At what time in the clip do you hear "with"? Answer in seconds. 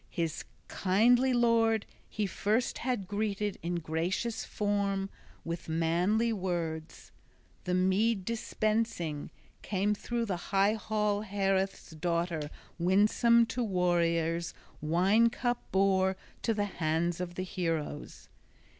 5.45-5.69